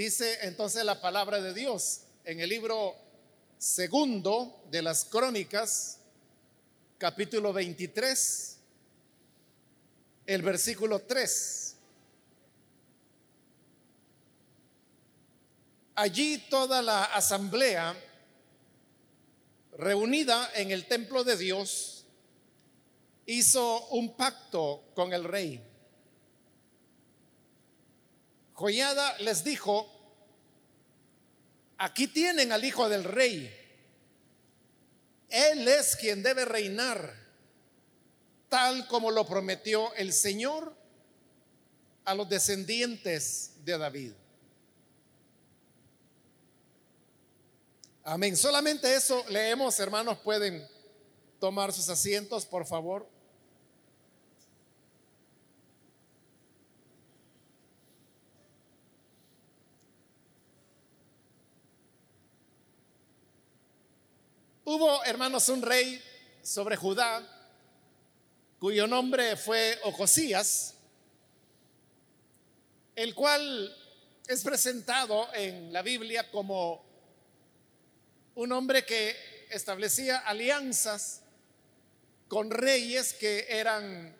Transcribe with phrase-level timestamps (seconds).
[0.00, 2.96] Dice entonces la palabra de Dios en el libro
[3.58, 5.98] segundo de las crónicas,
[6.96, 8.56] capítulo 23,
[10.24, 11.76] el versículo 3.
[15.96, 17.94] Allí toda la asamblea
[19.76, 22.06] reunida en el templo de Dios
[23.26, 25.69] hizo un pacto con el rey.
[28.60, 29.90] Joyada les dijo,
[31.78, 33.50] aquí tienen al hijo del rey.
[35.30, 37.10] Él es quien debe reinar,
[38.50, 40.76] tal como lo prometió el Señor
[42.04, 44.12] a los descendientes de David.
[48.04, 48.36] Amén.
[48.36, 50.68] Solamente eso leemos, hermanos, pueden
[51.38, 53.08] tomar sus asientos, por favor.
[64.72, 66.00] Hubo, hermanos, un rey
[66.44, 67.26] sobre Judá
[68.60, 70.76] cuyo nombre fue Ocosías,
[72.94, 73.76] el cual
[74.28, 76.84] es presentado en la Biblia como
[78.36, 79.16] un hombre que
[79.50, 81.22] establecía alianzas
[82.28, 84.16] con reyes que eran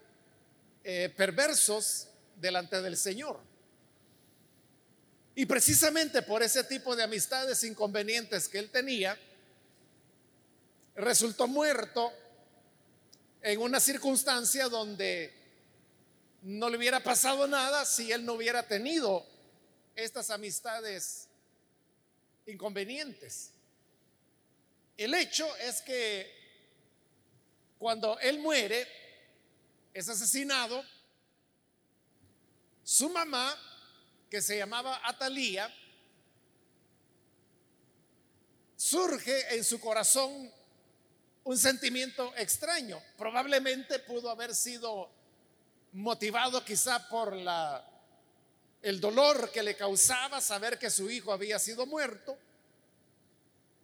[0.82, 3.38] eh, perversos delante del Señor.
[5.36, 9.16] Y precisamente por ese tipo de amistades inconvenientes que él tenía,
[11.00, 12.12] resultó muerto
[13.42, 15.32] en una circunstancia donde
[16.42, 19.26] no le hubiera pasado nada si él no hubiera tenido
[19.94, 21.28] estas amistades
[22.46, 23.50] inconvenientes.
[24.96, 26.38] El hecho es que
[27.78, 28.86] cuando él muere,
[29.94, 30.84] es asesinado,
[32.84, 33.56] su mamá,
[34.28, 35.74] que se llamaba Atalía,
[38.76, 40.52] surge en su corazón
[41.50, 43.02] un sentimiento extraño.
[43.18, 45.10] Probablemente pudo haber sido
[45.94, 47.36] motivado quizá por
[48.82, 52.38] el dolor que le causaba saber que su hijo había sido muerto,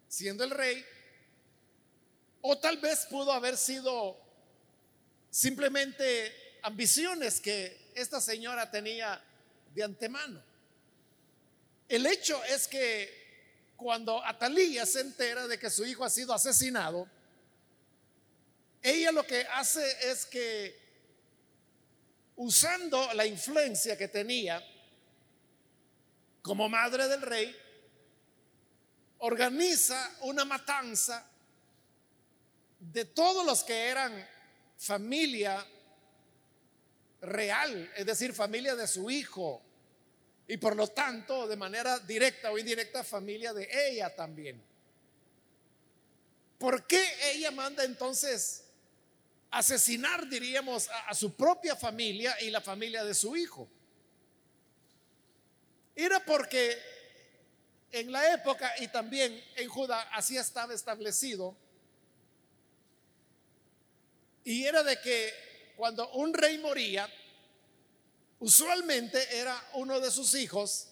[0.07, 0.87] siendo el rey,
[2.41, 4.17] o tal vez pudo haber sido
[5.29, 9.21] simplemente ambiciones que esta señora tenía
[9.75, 10.41] de antemano.
[11.89, 17.09] El hecho es que cuando Atalía se entera de que su hijo ha sido asesinado,
[18.87, 20.87] ella lo que hace es que,
[22.37, 24.63] usando la influencia que tenía
[26.41, 27.57] como madre del rey,
[29.19, 31.29] organiza una matanza
[32.79, 34.29] de todos los que eran
[34.79, 35.67] familia
[37.23, 39.63] real, es decir, familia de su hijo,
[40.47, 44.63] y por lo tanto, de manera directa o indirecta, familia de ella también.
[46.57, 48.66] ¿Por qué ella manda entonces
[49.51, 53.69] asesinar, diríamos, a, su propia familia y la familia de su hijo.
[55.95, 56.79] Era porque
[57.93, 61.57] en la época y también en Judá así estaba establecido.
[64.45, 65.33] Y era de que
[65.77, 67.09] cuando un rey moría,
[68.39, 70.89] usualmente era uno de sus hijos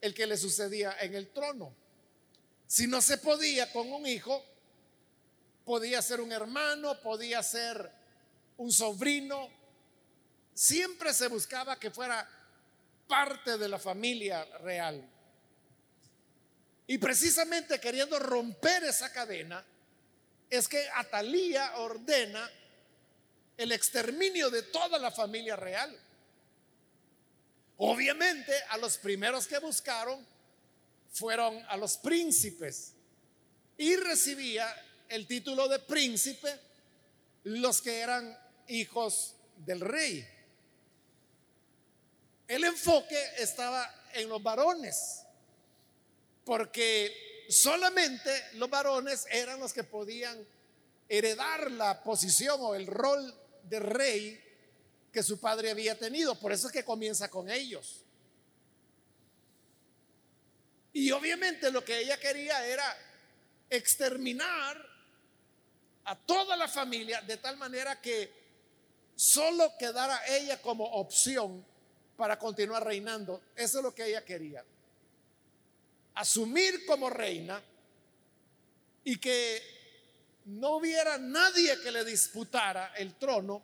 [0.00, 1.74] el que le sucedía en el trono.
[2.66, 4.44] Si no se podía con un hijo,
[5.64, 7.90] podía ser un hermano, podía ser
[8.56, 9.48] un sobrino.
[10.54, 12.28] Siempre se buscaba que fuera
[13.06, 15.08] parte de la familia real.
[16.86, 19.64] Y precisamente queriendo romper esa cadena,
[20.50, 22.50] es que Atalía ordena
[23.56, 25.98] el exterminio de toda la familia real.
[27.78, 30.26] Obviamente a los primeros que buscaron
[31.10, 32.94] fueron a los príncipes
[33.76, 34.66] y recibía
[35.12, 36.58] el título de príncipe
[37.44, 40.26] los que eran hijos del rey.
[42.48, 45.22] El enfoque estaba en los varones,
[46.44, 50.46] porque solamente los varones eran los que podían
[51.08, 54.42] heredar la posición o el rol de rey
[55.12, 56.38] que su padre había tenido.
[56.40, 58.02] Por eso es que comienza con ellos.
[60.94, 62.96] Y obviamente lo que ella quería era
[63.68, 64.91] exterminar
[66.04, 68.32] a toda la familia de tal manera que
[69.14, 71.64] solo quedara ella como opción
[72.16, 73.42] para continuar reinando.
[73.56, 74.64] Eso es lo que ella quería.
[76.14, 77.62] Asumir como reina
[79.04, 79.62] y que
[80.46, 83.62] no hubiera nadie que le disputara el trono,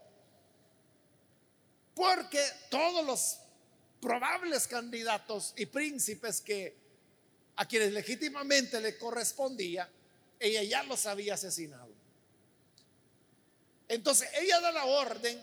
[1.94, 3.38] porque todos los
[4.00, 6.76] probables candidatos y príncipes que
[7.56, 9.90] a quienes legítimamente le correspondía,
[10.38, 11.87] ella ya los había asesinado.
[13.88, 15.42] Entonces ella da la orden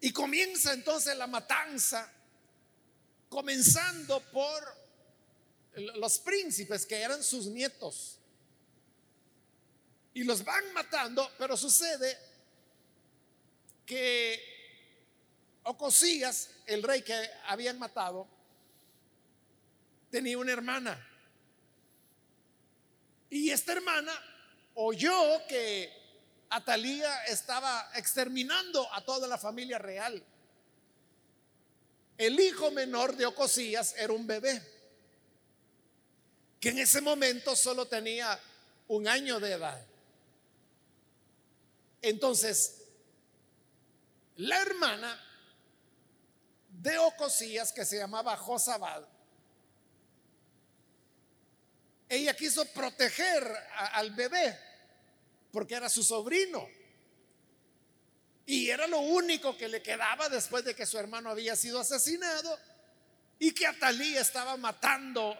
[0.00, 2.10] y comienza entonces la matanza,
[3.28, 4.80] comenzando por
[5.96, 8.18] los príncipes que eran sus nietos.
[10.14, 12.16] Y los van matando, pero sucede
[13.84, 14.58] que
[15.64, 18.26] Ocosías, el rey que habían matado,
[20.10, 21.06] tenía una hermana.
[23.28, 24.12] Y esta hermana
[24.74, 25.99] oyó que
[26.50, 30.22] Atalía estaba exterminando a toda la familia real.
[32.18, 34.60] El hijo menor de Ocosías era un bebé,
[36.58, 38.38] que en ese momento solo tenía
[38.88, 39.80] un año de edad.
[42.02, 42.82] Entonces,
[44.36, 45.18] la hermana
[46.68, 49.06] de Ocosías, que se llamaba Josabad,
[52.08, 53.44] ella quiso proteger
[53.92, 54.69] al bebé
[55.52, 56.66] porque era su sobrino.
[58.46, 62.58] Y era lo único que le quedaba después de que su hermano había sido asesinado
[63.38, 65.36] y que Atalía estaba matando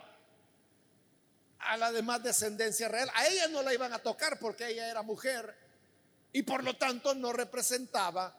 [1.59, 3.11] a la demás descendencia real.
[3.15, 5.55] A ella no la iban a tocar porque ella era mujer
[6.33, 8.37] y por lo tanto no representaba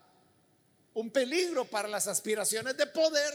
[0.93, 3.33] un peligro para las aspiraciones de poder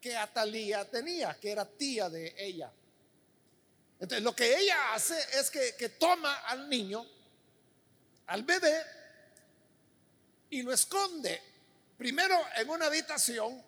[0.00, 2.70] que Atalía tenía, que era tía de ella.
[3.98, 7.06] Entonces lo que ella hace es que, que toma al niño,
[8.26, 8.82] al bebé,
[10.50, 11.42] y lo esconde
[11.96, 13.62] primero en una habitación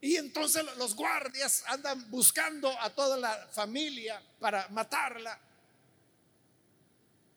[0.00, 5.38] y entonces los guardias andan buscando a toda la familia para matarla,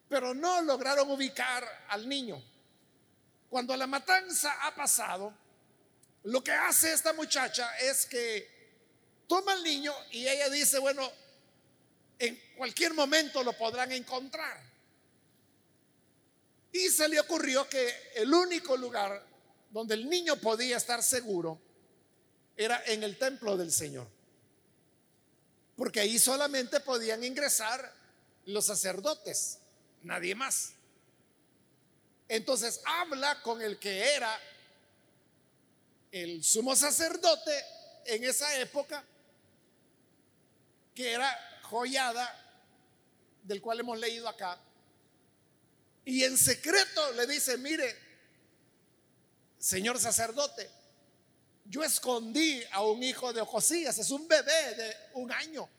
[0.08, 2.42] pero no lograron ubicar al niño.
[3.50, 5.34] Cuando la matanza ha pasado,
[6.24, 8.62] lo que hace esta muchacha es que
[9.28, 11.12] toma al niño y ella dice, bueno,
[12.22, 14.62] en cualquier momento lo podrán encontrar.
[16.72, 19.26] Y se le ocurrió que el único lugar
[19.72, 21.60] donde el niño podía estar seguro
[22.56, 24.08] era en el templo del Señor.
[25.76, 27.92] Porque ahí solamente podían ingresar
[28.46, 29.58] los sacerdotes,
[30.04, 30.74] nadie más.
[32.28, 34.40] Entonces habla con el que era
[36.12, 37.52] el sumo sacerdote
[38.06, 39.04] en esa época,
[40.94, 42.28] que era joyada,
[43.44, 44.60] del cual hemos leído acá,
[46.04, 47.96] y en secreto le dice, mire,
[49.58, 50.70] señor sacerdote,
[51.66, 55.70] yo escondí a un hijo de Josías, es un bebé de un año.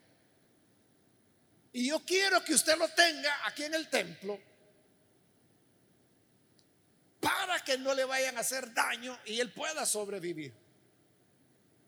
[1.75, 4.41] Y yo quiero que usted lo tenga aquí en el templo
[7.21, 10.55] para que no le vayan a hacer daño y él pueda sobrevivir.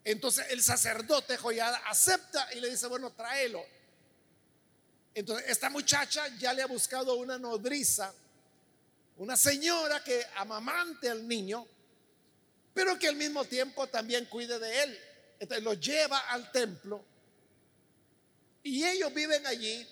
[0.05, 3.65] Entonces el sacerdote Joyada acepta y le dice, bueno, tráelo.
[5.14, 8.12] Entonces esta muchacha ya le ha buscado una nodriza,
[9.16, 11.66] una señora que amamante al niño,
[12.75, 14.99] pero que al mismo tiempo también cuide de él.
[15.38, 17.05] Entonces lo lleva al templo
[18.64, 19.87] y ellos viven allí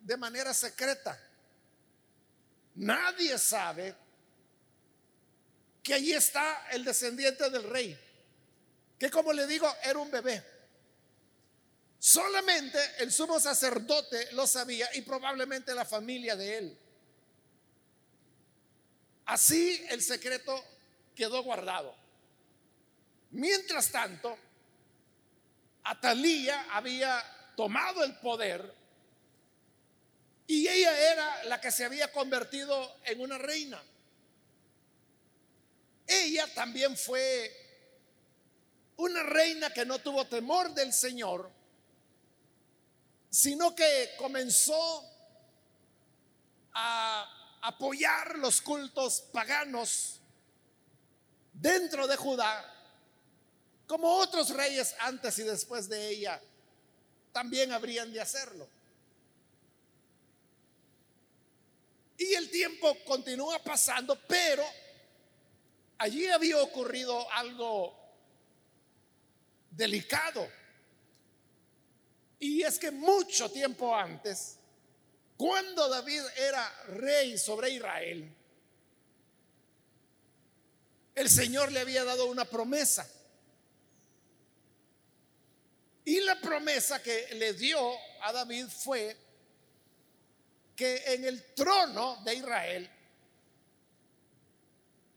[0.00, 1.18] de manera secreta.
[2.74, 3.94] Nadie sabe
[5.82, 7.98] que allí está el descendiente del rey,
[8.98, 10.51] que como le digo, era un bebé.
[12.04, 16.78] Solamente el sumo sacerdote lo sabía y probablemente la familia de él.
[19.26, 20.64] Así el secreto
[21.14, 21.94] quedó guardado.
[23.30, 24.36] Mientras tanto,
[25.84, 27.22] Atalía había
[27.56, 28.74] tomado el poder
[30.48, 33.80] y ella era la que se había convertido en una reina.
[36.08, 37.56] Ella también fue
[38.96, 41.61] una reina que no tuvo temor del Señor,
[43.32, 45.10] sino que comenzó
[46.74, 50.20] a apoyar los cultos paganos
[51.54, 52.62] dentro de Judá,
[53.86, 56.42] como otros reyes antes y después de ella
[57.32, 58.68] también habrían de hacerlo.
[62.18, 64.62] Y el tiempo continúa pasando, pero
[65.96, 67.98] allí había ocurrido algo
[69.70, 70.46] delicado.
[72.42, 74.56] Y es que mucho tiempo antes,
[75.36, 78.34] cuando David era rey sobre Israel,
[81.14, 83.08] el Señor le había dado una promesa.
[86.04, 87.78] Y la promesa que le dio
[88.22, 89.16] a David fue
[90.74, 92.90] que en el trono de Israel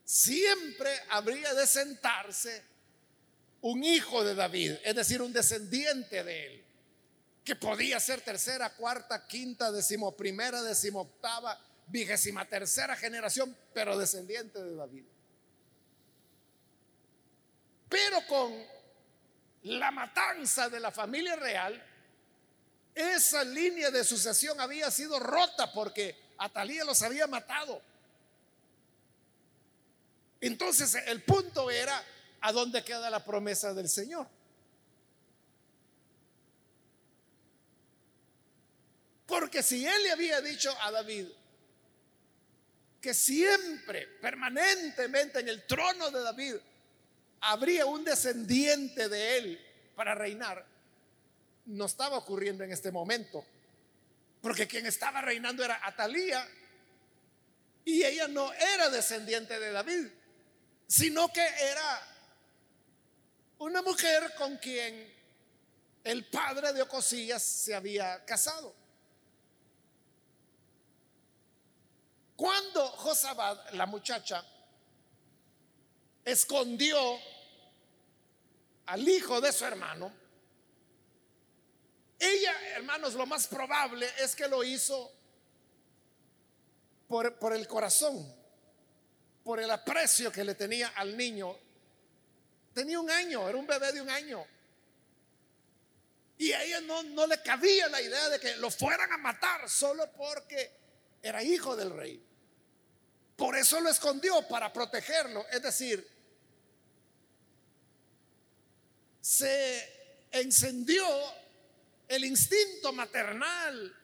[0.04, 2.64] siempre habría de sentarse
[3.62, 6.65] un hijo de David, es decir, un descendiente de él,
[7.46, 15.06] que podía ser tercera, cuarta, quinta, decimoprimera, decimoctava, vigésima tercera generación, pero descendiente de David.
[17.88, 18.52] Pero con
[19.62, 21.82] la matanza de la familia real,
[22.96, 27.80] esa línea de sucesión había sido rota porque Atalía los había matado.
[30.42, 32.04] Entonces el punto era
[32.42, 34.28] a dónde queda la promesa del Señor.
[39.26, 41.28] Porque si él le había dicho a David
[43.02, 46.56] que siempre, permanentemente en el trono de David,
[47.42, 49.66] habría un descendiente de él
[49.96, 50.66] para reinar,
[51.66, 53.46] no estaba ocurriendo en este momento.
[54.42, 56.48] Porque quien estaba reinando era Atalía
[57.84, 60.08] y ella no era descendiente de David,
[60.88, 62.02] sino que era
[63.60, 65.14] una mujer con quien
[66.04, 68.85] el padre de Ocosías se había casado.
[72.36, 74.44] Cuando Josabad, la muchacha,
[76.24, 76.98] escondió
[78.88, 80.12] al hijo de su hermano,
[82.20, 85.12] ella, hermanos, lo más probable es que lo hizo
[87.08, 88.34] por, por, el corazón,
[89.44, 91.58] por el aprecio que le tenía al niño.
[92.74, 94.46] Tenía un año, era un bebé de un año.
[96.38, 99.70] Y a ella no, no le cabía la idea de que lo fueran a matar
[99.70, 100.85] solo porque
[101.26, 102.24] era hijo del rey.
[103.36, 105.44] Por eso lo escondió, para protegerlo.
[105.52, 106.08] Es decir,
[109.20, 111.04] se encendió
[112.08, 113.96] el instinto maternal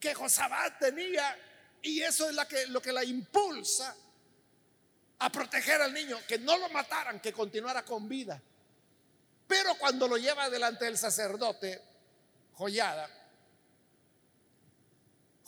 [0.00, 1.36] que Josabad tenía
[1.82, 3.94] y eso es que, lo que la impulsa
[5.18, 8.40] a proteger al niño, que no lo mataran, que continuara con vida.
[9.46, 11.82] Pero cuando lo lleva delante del sacerdote,
[12.54, 13.17] Joyada,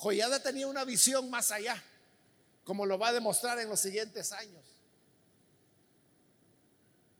[0.00, 1.82] Joyada tenía una visión más allá,
[2.64, 4.64] como lo va a demostrar en los siguientes años.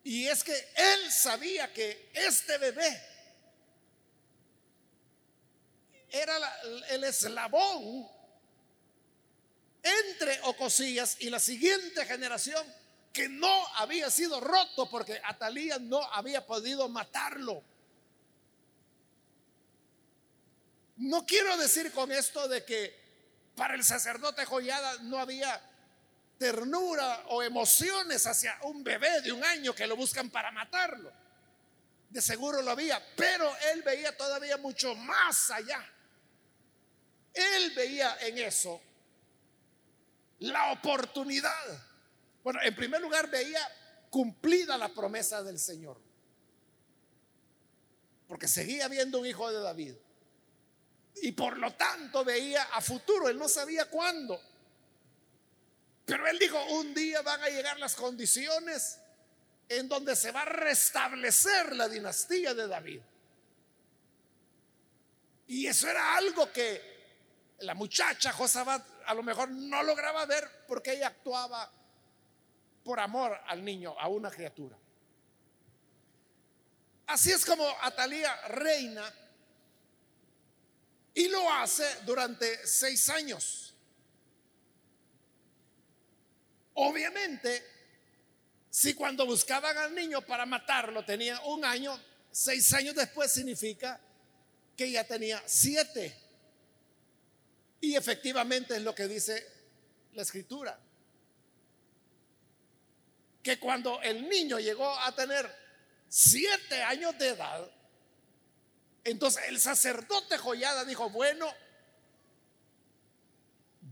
[0.03, 3.03] Y es que él sabía que este bebé
[6.09, 6.39] era
[6.89, 8.09] el eslabón
[9.83, 12.67] entre Ocosías y la siguiente generación
[13.13, 17.63] que no había sido roto porque Atalía no había podido matarlo.
[21.01, 22.95] No quiero decir con esto de que
[23.57, 25.59] para el sacerdote Joyada no había
[26.37, 31.11] ternura o emociones hacia un bebé de un año que lo buscan para matarlo.
[32.11, 35.83] De seguro lo había, pero él veía todavía mucho más allá.
[37.33, 38.79] Él veía en eso
[40.41, 41.83] la oportunidad.
[42.45, 43.61] Bueno, en primer lugar veía
[44.11, 45.99] cumplida la promesa del Señor.
[48.29, 49.95] Porque seguía viendo un hijo de David.
[51.23, 54.41] Y por lo tanto veía a futuro, él no sabía cuándo.
[56.05, 58.99] Pero él dijo, un día van a llegar las condiciones
[59.69, 63.01] en donde se va a restablecer la dinastía de David.
[65.47, 66.91] Y eso era algo que
[67.61, 71.71] la muchacha Josabat a lo mejor no lograba ver porque ella actuaba
[72.85, 74.77] por amor al niño, a una criatura.
[77.07, 79.13] Así es como Atalía reina
[81.15, 83.75] y lo hace durante seis años.
[86.75, 87.63] Obviamente,
[88.71, 92.01] si cuando buscaban al niño para matarlo tenía un año,
[92.31, 94.01] seis años después significa
[94.77, 96.17] que ya tenía siete.
[97.81, 99.47] Y efectivamente es lo que dice
[100.15, 100.79] la escritura.
[103.43, 105.51] Que cuando el niño llegó a tener
[106.09, 107.71] siete años de edad,
[109.05, 111.47] entonces el sacerdote Joyada dijo, bueno,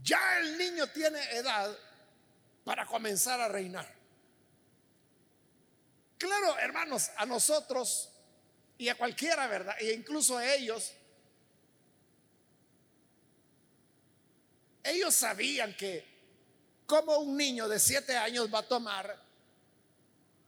[0.03, 1.75] ya el niño tiene edad
[2.63, 3.99] para comenzar a reinar.
[6.17, 8.09] Claro, hermanos, a nosotros
[8.77, 9.75] y a cualquiera, ¿verdad?
[9.79, 10.93] E incluso a ellos,
[14.83, 16.05] ellos sabían que
[16.85, 19.23] como un niño de siete años va a tomar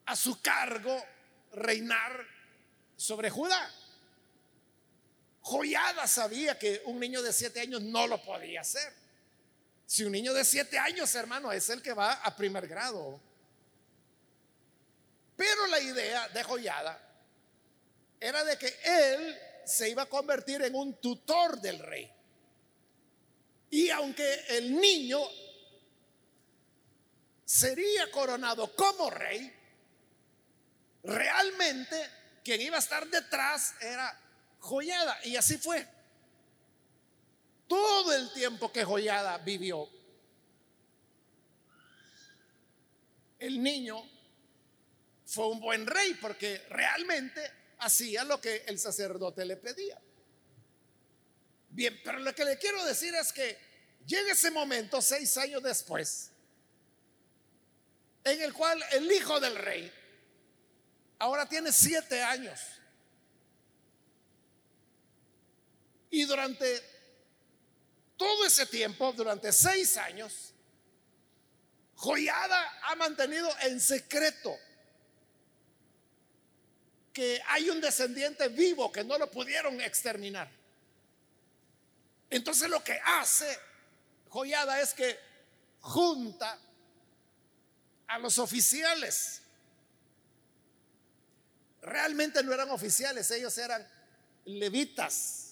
[0.05, 1.01] a su cargo
[1.53, 2.25] reinar
[2.95, 3.71] sobre Judá.
[5.41, 8.93] Joyada sabía que un niño de siete años no lo podía hacer.
[9.85, 13.19] Si un niño de siete años, hermano, es el que va a primer grado.
[15.35, 17.11] Pero la idea de Joyada
[18.19, 22.11] era de que él se iba a convertir en un tutor del rey.
[23.71, 25.19] Y aunque el niño
[27.45, 29.51] sería coronado como rey,
[31.03, 32.09] realmente
[32.43, 34.19] quien iba a estar detrás era
[34.61, 35.19] Joyada.
[35.25, 35.85] Y así fue.
[37.67, 39.89] Todo el tiempo que Joyada vivió,
[43.39, 44.03] el niño
[45.25, 47.41] fue un buen rey porque realmente
[47.79, 49.99] hacía lo que el sacerdote le pedía.
[51.69, 53.57] Bien, pero lo que le quiero decir es que
[54.05, 56.31] llega ese momento, seis años después,
[58.25, 59.91] en el cual el hijo del rey
[61.19, 62.59] ahora tiene siete años.
[66.11, 66.81] Y durante
[68.17, 70.53] todo ese tiempo, durante seis años,
[71.95, 74.55] Joyada ha mantenido en secreto
[77.13, 80.49] que hay un descendiente vivo que no lo pudieron exterminar.
[82.29, 83.57] Entonces lo que hace
[84.29, 85.19] Joyada es que
[85.81, 86.57] junta
[88.07, 89.41] a los oficiales.
[91.81, 93.87] Realmente no eran oficiales, ellos eran
[94.45, 95.50] levitas.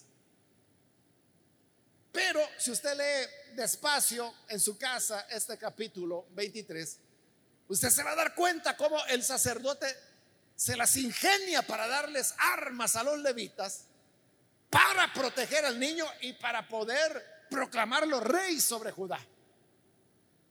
[2.12, 6.98] Pero si usted lee despacio en su casa este capítulo 23,
[7.68, 9.86] usted se va a dar cuenta cómo el sacerdote
[10.56, 13.84] se las ingenia para darles armas a los levitas
[14.68, 19.18] para proteger al niño y para poder proclamarlo rey sobre Judá.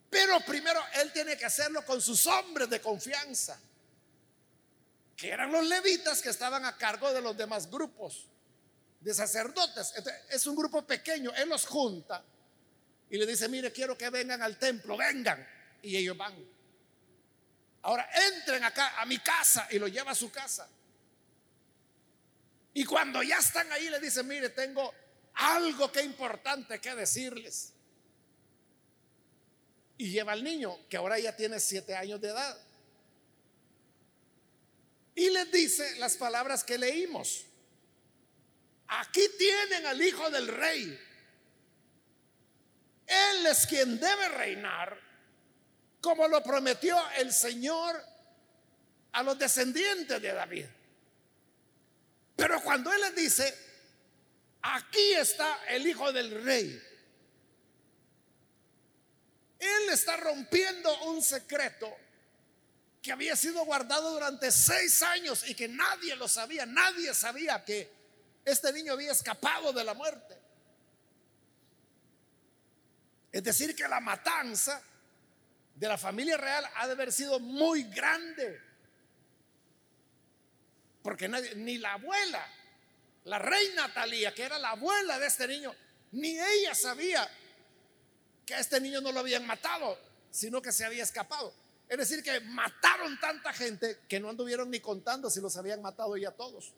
[0.10, 3.60] Pero primero él tiene que hacerlo con sus hombres de confianza,
[5.16, 8.28] que eran los levitas que estaban a cargo de los demás grupos
[9.00, 9.94] de sacerdotes.
[10.30, 12.24] es un grupo pequeño, él los junta
[13.10, 15.46] y le dice, mire, quiero que vengan al templo, vengan.
[15.82, 16.36] Y ellos van.
[17.82, 20.70] Ahora entren acá a mi casa y lo lleva a su casa.
[22.74, 24.94] Y cuando ya están ahí le dicen, mire, tengo
[25.34, 27.74] algo que importante que decirles.
[29.98, 32.58] Y lleva al niño, que ahora ya tiene siete años de edad.
[35.16, 37.46] Y les dice las palabras que leímos.
[38.90, 41.00] Aquí tienen al hijo del rey.
[43.06, 45.00] Él es quien debe reinar,
[46.02, 48.04] como lo prometió el Señor
[49.12, 50.66] a los descendientes de David.
[52.36, 53.58] Pero cuando Él les dice,
[54.62, 56.82] aquí está el hijo del rey,
[59.60, 61.96] Él está rompiendo un secreto
[63.04, 67.99] que había sido guardado durante seis años y que nadie lo sabía, nadie sabía que
[68.52, 70.38] este niño había escapado de la muerte.
[73.32, 74.82] Es decir, que la matanza
[75.76, 78.62] de la familia real ha de haber sido muy grande.
[81.02, 82.46] Porque nadie, ni la abuela,
[83.26, 85.74] la reina Talía, que era la abuela de este niño,
[86.12, 87.30] ni ella sabía
[88.46, 89.98] que a este niño no lo habían matado,
[90.32, 91.54] sino que se había escapado.
[91.88, 96.18] Es decir, que mataron tanta gente que no anduvieron ni contando si los habían matado
[96.18, 96.74] ya todos.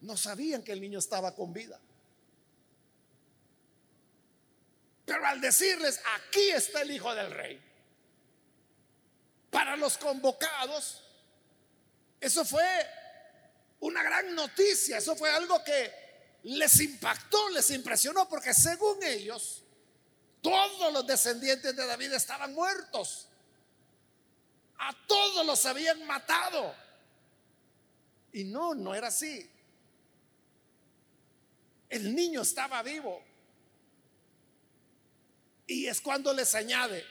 [0.00, 1.78] No sabían que el niño estaba con vida.
[5.04, 7.60] Pero al decirles, aquí está el hijo del rey,
[9.50, 11.02] para los convocados,
[12.20, 12.64] eso fue
[13.80, 15.92] una gran noticia, eso fue algo que
[16.44, 19.64] les impactó, les impresionó, porque según ellos,
[20.40, 23.26] todos los descendientes de David estaban muertos.
[24.78, 26.74] A todos los habían matado.
[28.32, 29.50] Y no, no era así.
[31.90, 33.22] El niño estaba vivo.
[35.66, 37.04] Y es cuando les añade,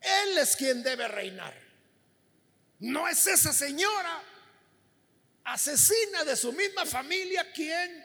[0.00, 1.54] Él es quien debe reinar.
[2.80, 4.22] No es esa señora
[5.44, 8.04] asesina de su misma familia quien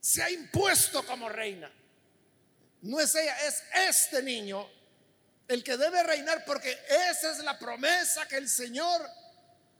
[0.00, 1.72] se ha impuesto como reina.
[2.82, 4.68] No es ella, es este niño
[5.48, 6.78] el que debe reinar porque
[7.10, 9.00] esa es la promesa que el Señor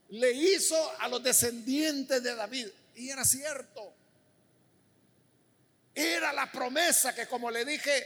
[0.09, 2.67] le hizo a los descendientes de David.
[2.99, 3.93] Y era cierto.
[5.95, 8.05] Era la promesa que, como le dije,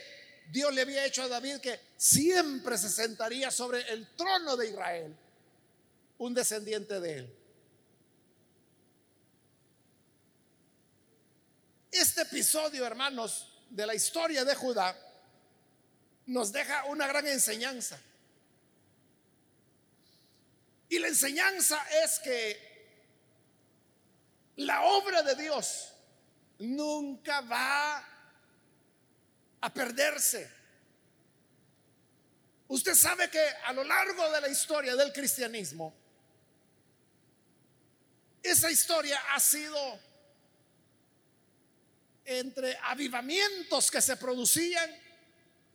[0.52, 5.18] Dios le había hecho a David que siempre se sentaría sobre el trono de Israel,
[6.20, 7.36] un descendiente de él.
[11.92, 14.96] Este episodio, hermanos, de la historia de Judá
[16.28, 18.00] nos deja una gran enseñanza.
[20.88, 22.73] Y la enseñanza es que
[24.58, 25.94] la obra de Dios
[26.60, 28.08] nunca va
[29.62, 30.52] a perderse.
[32.68, 35.94] Usted sabe que a lo largo de la historia del cristianismo,
[38.42, 40.00] esa historia ha sido
[42.26, 44.90] entre avivamientos que se producían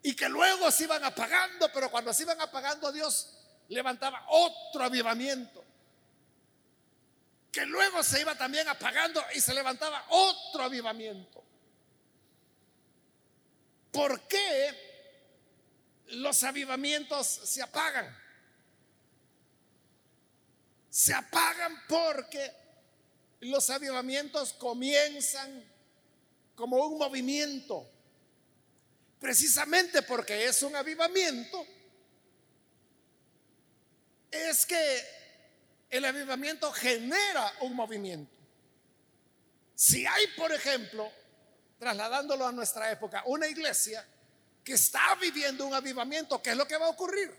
[0.03, 3.35] y que luego se iban apagando, pero cuando se iban apagando Dios
[3.69, 5.65] levantaba otro avivamiento,
[7.51, 11.45] que luego se iba también apagando y se levantaba otro avivamiento.
[13.91, 18.17] ¿Por qué los avivamientos se apagan?
[20.91, 22.53] Se apagan porque
[23.41, 25.65] los avivamientos comienzan
[26.55, 27.89] como un movimiento.
[29.21, 31.67] Precisamente porque es un avivamiento,
[34.31, 35.18] es que
[35.91, 38.33] el avivamiento genera un movimiento.
[39.75, 41.11] Si hay, por ejemplo,
[41.79, 44.07] trasladándolo a nuestra época, una iglesia
[44.65, 47.33] que está viviendo un avivamiento, ¿qué es lo que va a ocurrir?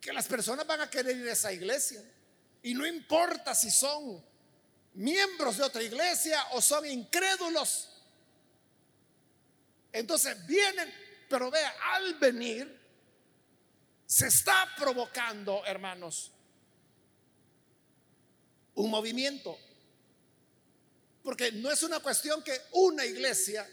[0.00, 2.02] Que las personas van a querer ir a esa iglesia.
[2.62, 4.24] Y no importa si son
[4.94, 7.90] miembros de otra iglesia o son incrédulos.
[9.92, 10.92] Entonces vienen,
[11.28, 12.81] pero vea, al venir,
[14.12, 16.30] se está provocando, hermanos,
[18.74, 19.58] un movimiento.
[21.24, 23.66] Porque no es una cuestión que una iglesia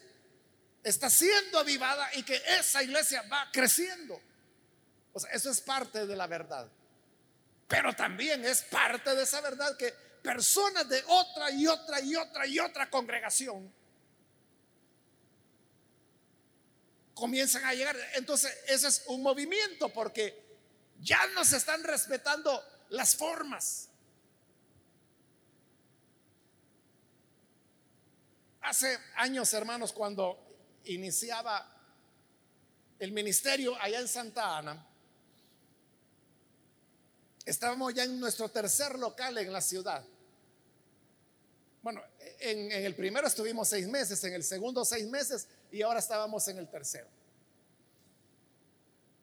[0.81, 4.17] está siendo avivada y que esa iglesia va creciendo.
[5.11, 6.71] O sea, eso es parte de la verdad.
[7.67, 9.91] Pero también es parte de esa verdad que
[10.23, 13.73] personas de otra y otra y otra y otra congregación
[17.19, 17.95] comienzan a llegar.
[18.15, 20.57] Entonces, ese es un movimiento porque
[20.99, 23.89] ya no se están respetando las formas.
[28.61, 30.37] Hace años, hermanos, cuando
[30.85, 31.75] iniciaba
[32.99, 34.89] el ministerio allá en Santa Ana,
[37.49, 40.05] Estábamos ya en nuestro tercer local en la ciudad.
[41.81, 41.99] Bueno,
[42.39, 46.57] en, el primero estuvimos seis meses, en el segundo seis meses y ahora estábamos en
[46.57, 47.07] el tercero.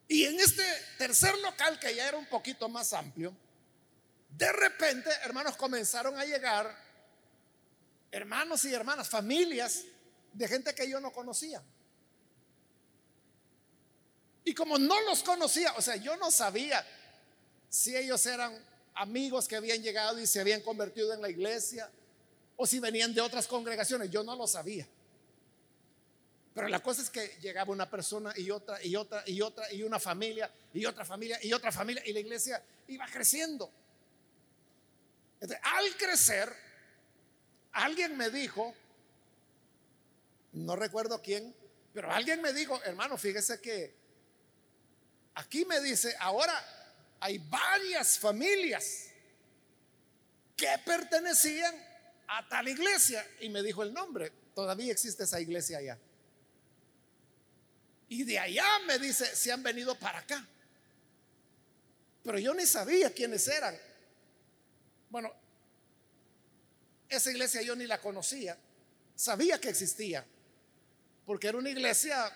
[0.09, 0.65] Y en este
[0.99, 3.35] tercer local, que ya era un poquito más amplio,
[4.31, 6.77] de repente, hermanos, comenzaron a llegar
[8.11, 9.85] hermanos y hermanas, familias
[10.33, 11.63] de gente que yo no conocía.
[14.45, 16.87] Y como no los conocía, o sea, yo no sabía
[17.69, 18.57] si ellos eran
[18.95, 21.91] amigos que habían llegado y se habían convertido en la iglesia
[22.57, 24.87] o si venían de otras congregaciones, yo no lo sabía.
[26.57, 29.83] Pero la cosa es que llegaba una persona y otra y otra y otra y
[29.83, 33.71] una familia y otra familia y otra familia y la iglesia iba creciendo.
[35.63, 36.51] al crecer,
[37.73, 38.75] alguien me dijo,
[40.53, 41.55] no recuerdo quién,
[41.93, 43.95] pero alguien me dijo, hermano, fíjese que
[45.35, 46.55] aquí me dice, ahora
[47.21, 49.09] hay varias familias
[50.57, 51.75] que pertenecían
[52.29, 53.27] a tal iglesia.
[53.41, 55.99] Y me dijo el nombre, todavía existe esa iglesia allá.
[58.09, 60.47] Y de allá me dice, se han venido para acá.
[62.23, 63.77] Pero yo ni sabía quiénes eran.
[65.11, 65.33] Bueno,
[67.09, 68.57] esa iglesia yo ni la conocía.
[69.15, 70.25] Sabía que existía.
[71.25, 72.33] Porque era una iglesia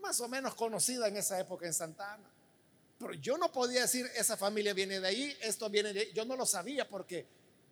[0.00, 2.28] más o menos conocida en esa época en Santa Ana.
[2.98, 6.12] Pero yo no podía decir, esa familia viene de ahí, esto viene de ahí.
[6.12, 7.26] Yo no lo sabía porque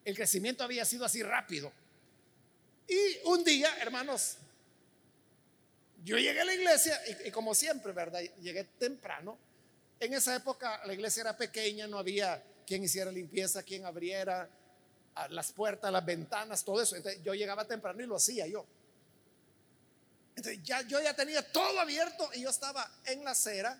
[0.04, 1.72] el crecimiento había sido así rápido.
[2.88, 4.36] Y un día, hermanos,
[6.04, 8.20] yo llegué a la iglesia y, como siempre, ¿verdad?
[8.40, 9.38] Llegué temprano.
[9.98, 14.48] En esa época la iglesia era pequeña, no había quien hiciera limpieza, quien abriera
[15.28, 16.96] las puertas, las ventanas, todo eso.
[16.96, 18.64] Entonces yo llegaba temprano y lo hacía yo.
[20.36, 23.78] Entonces ya, yo ya tenía todo abierto y yo estaba en la acera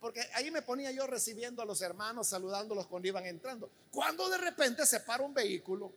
[0.00, 3.70] porque ahí me ponía yo recibiendo a los hermanos, saludándolos cuando iban entrando.
[3.90, 5.92] Cuando de repente se para un vehículo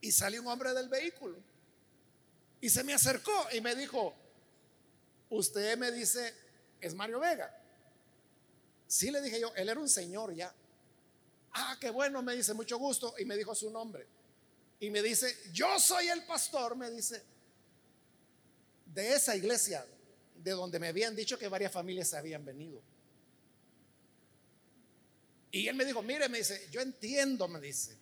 [0.00, 1.36] y sale un hombre del vehículo
[2.60, 4.14] y se me acercó y me dijo,
[5.30, 6.34] usted me dice,
[6.80, 7.56] es Mario Vega.
[8.86, 10.52] Sí, le dije yo, él era un señor ya.
[11.52, 13.14] Ah, qué bueno, me dice, mucho gusto.
[13.18, 14.06] Y me dijo su nombre.
[14.78, 17.22] Y me dice, yo soy el pastor, me dice,
[18.86, 19.86] de esa iglesia
[20.36, 22.82] de donde me habían dicho que varias familias habían venido.
[25.52, 27.96] Y él me dijo, mire, me dice, yo entiendo, me dice,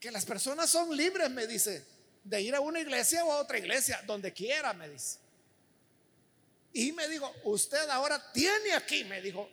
[0.00, 1.84] que las personas son libres, me dice,
[2.24, 5.18] de ir a una iglesia o a otra iglesia, donde quiera, me dice.
[6.72, 9.48] Y me dijo, usted ahora tiene aquí, me dijo,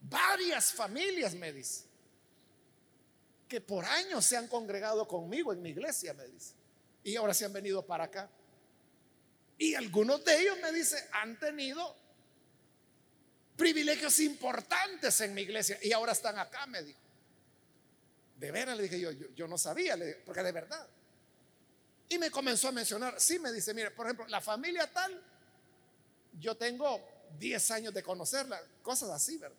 [0.00, 1.84] varias familias, me dice,
[3.48, 6.54] que por años se han congregado conmigo en mi iglesia, me dice,
[7.02, 8.28] y ahora se han venido para acá.
[9.56, 11.96] Y algunos de ellos, me dice, han tenido
[13.56, 16.98] privilegios importantes en mi iglesia y ahora están acá, me dijo.
[18.36, 20.88] De veras, le dije yo, yo, no sabía, porque de verdad.
[22.20, 25.18] Me comenzó a mencionar, sí, me dice, mire, por ejemplo, la familia tal,
[26.38, 27.00] yo tengo
[27.38, 29.56] 10 años de conocerla, cosas así, ¿verdad?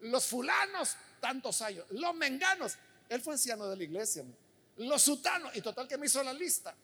[0.00, 2.74] Los fulanos, tantos años, los menganos,
[3.08, 4.24] él fue anciano de la iglesia,
[4.78, 6.74] los sutanos, y total que me hizo la lista.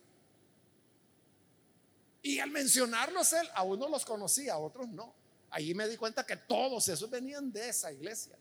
[2.23, 5.13] Y al mencionarlos él, a unos los conocía, a otros no.
[5.51, 8.39] Allí me di cuenta que todos esos venían de esa iglesia.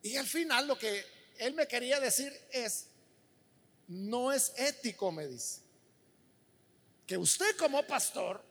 [0.00, 1.04] Y al final lo que
[1.36, 2.87] él me quería decir es,
[3.88, 5.60] no es ético, me dice,
[7.06, 8.44] que usted como pastor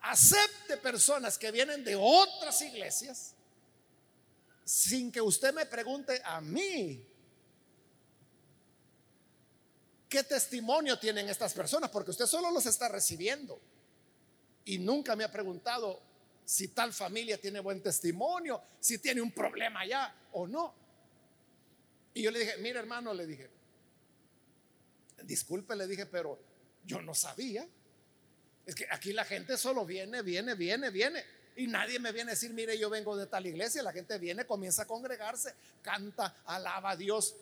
[0.00, 3.34] acepte personas que vienen de otras iglesias
[4.64, 7.06] sin que usted me pregunte a mí
[10.08, 13.60] qué testimonio tienen estas personas, porque usted solo los está recibiendo
[14.64, 16.00] y nunca me ha preguntado
[16.44, 20.83] si tal familia tiene buen testimonio, si tiene un problema allá o no.
[22.14, 23.50] Y yo le dije, mire hermano, le dije,
[25.24, 26.38] disculpe, le dije, pero
[26.84, 27.66] yo no sabía.
[28.64, 31.24] Es que aquí la gente solo viene, viene, viene, viene.
[31.56, 33.82] Y nadie me viene a decir, mire, yo vengo de tal iglesia.
[33.82, 37.34] La gente viene, comienza a congregarse, canta, alaba a Dios.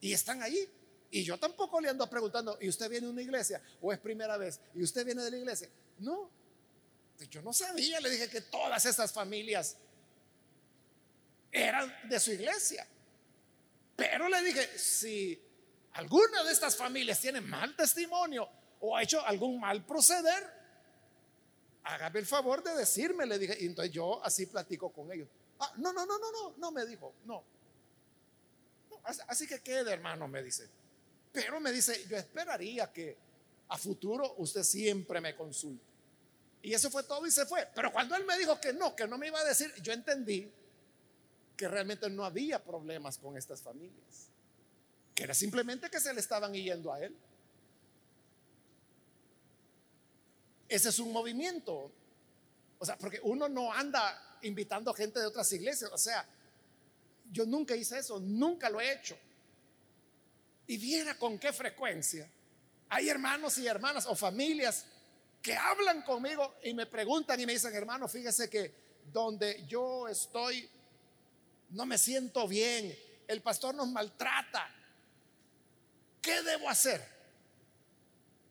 [0.00, 0.68] Y están ahí.
[1.10, 3.60] Y yo tampoco le ando preguntando, ¿y usted viene de una iglesia?
[3.80, 4.60] ¿O es primera vez?
[4.74, 5.68] ¿Y usted viene de la iglesia?
[5.98, 6.30] No.
[7.30, 9.76] Yo no sabía, le dije que todas esas familias
[11.50, 12.86] eran de su iglesia.
[14.00, 15.38] Pero le dije, si
[15.92, 18.48] alguna de estas familias tiene mal testimonio
[18.80, 20.42] o ha hecho algún mal proceder,
[21.84, 23.58] hágame el favor de decirme, le dije.
[23.60, 25.28] Y entonces yo así platico con ellos.
[25.58, 27.44] Ah, no, no, no, no, no, no me dijo, no.
[29.28, 30.66] así que quede, hermano, me dice.
[31.30, 33.18] Pero me dice, yo esperaría que
[33.68, 35.84] a futuro usted siempre me consulte.
[36.62, 37.68] Y eso fue todo y se fue.
[37.74, 40.50] Pero cuando él me dijo que no, que no me iba a decir, yo entendí
[41.60, 44.30] que realmente no había problemas con estas familias,
[45.14, 47.14] que era simplemente que se le estaban yendo a él.
[50.66, 51.92] Ese es un movimiento.
[52.78, 55.90] O sea, porque uno no anda invitando gente de otras iglesias.
[55.92, 56.26] O sea,
[57.30, 59.18] yo nunca hice eso, nunca lo he hecho.
[60.66, 62.26] Y viera con qué frecuencia
[62.88, 64.86] hay hermanos y hermanas o familias
[65.42, 68.72] que hablan conmigo y me preguntan y me dicen, hermano, fíjese que
[69.12, 70.66] donde yo estoy
[71.70, 74.68] no me siento bien, el pastor nos maltrata,
[76.20, 77.00] ¿qué debo hacer?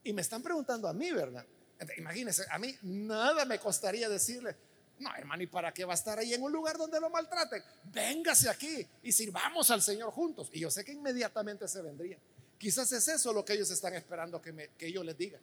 [0.04, 1.46] Y me están preguntando a mí, ¿verdad?
[1.98, 4.56] Imagínense, a mí nada me costaría decirle,
[5.00, 7.64] no, hermano, ¿y para qué va a estar ahí en un lugar donde lo maltraten?
[7.86, 10.50] Véngase aquí y sirvamos al Señor juntos.
[10.52, 12.18] Y yo sé que inmediatamente se vendría.
[12.58, 15.40] Quizás es eso lo que ellos están esperando que, me, que yo les diga.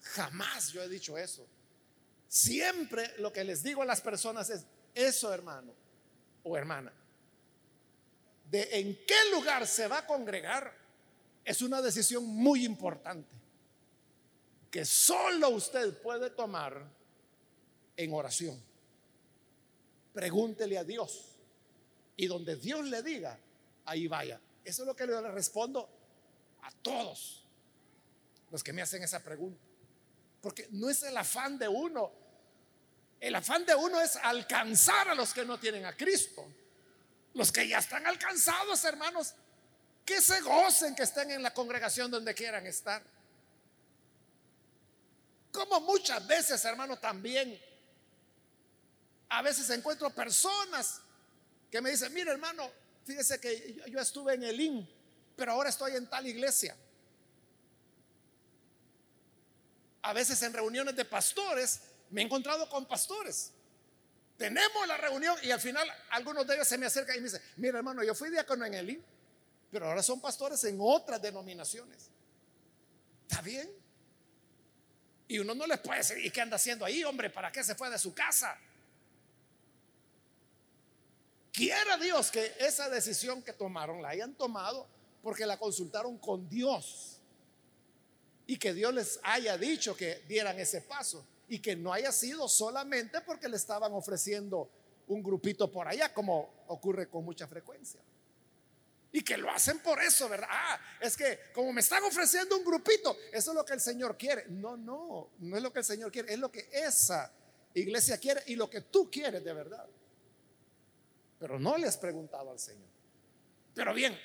[0.00, 1.46] Jamás yo he dicho eso.
[2.28, 5.72] Siempre lo que les digo a las personas es, eso hermano,
[6.44, 6.92] o hermana,
[8.50, 10.72] de en qué lugar se va a congregar
[11.44, 13.28] es una decisión muy importante
[14.70, 16.84] que solo usted puede tomar
[17.96, 18.60] en oración.
[20.12, 21.36] Pregúntele a Dios
[22.16, 23.38] y donde Dios le diga,
[23.84, 24.40] ahí vaya.
[24.64, 25.88] Eso es lo que le respondo
[26.62, 27.44] a todos
[28.50, 29.60] los que me hacen esa pregunta.
[30.40, 32.23] Porque no es el afán de uno
[33.24, 36.46] el afán de uno es alcanzar a los que no tienen a Cristo.
[37.32, 39.32] Los que ya están alcanzados, hermanos,
[40.04, 43.02] que se gocen, que estén en la congregación donde quieran estar.
[45.50, 47.58] Como muchas veces, hermano, también,
[49.30, 51.00] a veces encuentro personas
[51.70, 52.70] que me dicen, mire hermano,
[53.06, 54.88] fíjese que yo, estuve en el IN,
[55.34, 56.76] pero ahora estoy en tal iglesia.
[60.02, 61.80] A veces en reuniones de pastores
[62.14, 63.50] me he encontrado con pastores.
[64.38, 67.42] Tenemos la reunión y al final algunos de ellos se me acercan y me dicen,
[67.56, 69.04] mira hermano, yo fui diácono en el IN,
[69.68, 72.08] pero ahora son pastores en otras denominaciones.
[73.28, 73.68] ¿Está bien?
[75.26, 77.30] Y uno no les puede decir, ¿y qué anda haciendo ahí, hombre?
[77.30, 78.56] ¿Para qué se fue de su casa?
[81.52, 84.86] Quiera Dios que esa decisión que tomaron la hayan tomado
[85.20, 87.18] porque la consultaron con Dios
[88.46, 92.48] y que Dios les haya dicho que dieran ese paso y que no haya sido
[92.48, 94.70] solamente porque le estaban ofreciendo
[95.08, 98.00] un grupito por allá, como ocurre con mucha frecuencia.
[99.12, 100.48] Y que lo hacen por eso, ¿verdad?
[100.50, 104.16] Ah, es que como me están ofreciendo un grupito, eso es lo que el Señor
[104.18, 104.46] quiere.
[104.48, 107.30] No, no, no es lo que el Señor quiere, es lo que esa
[107.74, 109.86] iglesia quiere y lo que tú quieres de verdad.
[111.38, 112.88] Pero no le has preguntado al Señor.
[113.72, 114.18] Pero bien,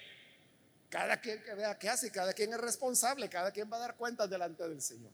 [0.89, 3.95] cada quien que vea qué hace, cada quien es responsable, cada quien va a dar
[3.95, 5.11] cuentas delante del Señor.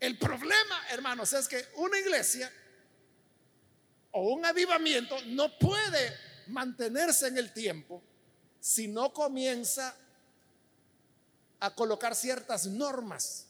[0.00, 2.50] El problema, hermanos, es que una iglesia
[4.12, 6.16] o un avivamiento no puede
[6.48, 8.02] mantenerse en el tiempo
[8.60, 9.96] si no comienza
[11.60, 13.46] a colocar ciertas normas,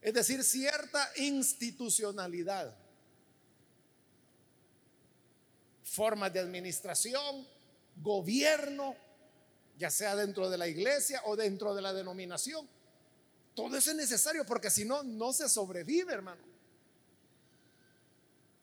[0.00, 2.76] es decir, cierta institucionalidad,
[5.82, 7.46] formas de administración,
[7.96, 8.94] gobierno,
[9.78, 12.68] ya sea dentro de la iglesia o dentro de la denominación.
[13.58, 16.40] Todo eso es necesario porque si no, no se sobrevive, hermano.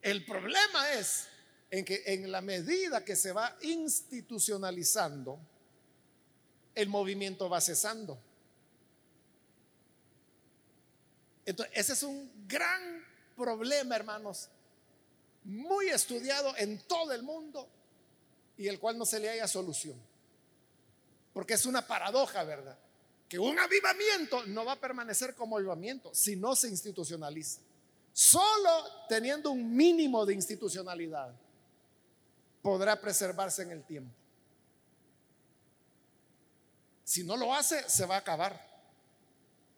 [0.01, 1.27] El problema es
[1.69, 5.37] en que en la medida que se va institucionalizando,
[6.73, 8.17] el movimiento va cesando.
[11.45, 13.05] Entonces, ese es un gran
[13.35, 14.47] problema, hermanos,
[15.43, 17.67] muy estudiado en todo el mundo
[18.55, 20.01] y el cual no se le haya solución.
[21.33, 22.79] Porque es una paradoja, ¿verdad?
[23.27, 27.61] Que un avivamiento no va a permanecer como avivamiento si no se institucionaliza.
[28.13, 31.33] Solo teniendo un mínimo de institucionalidad
[32.61, 34.13] podrá preservarse en el tiempo.
[37.03, 38.59] Si no lo hace, se va a acabar.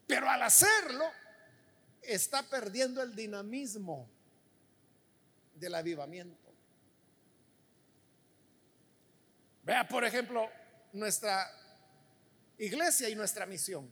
[0.07, 1.05] Pero al hacerlo,
[2.01, 4.09] está perdiendo el dinamismo
[5.55, 6.47] del avivamiento.
[9.63, 10.49] Vea, por ejemplo,
[10.93, 11.45] nuestra
[12.57, 13.89] iglesia y nuestra misión.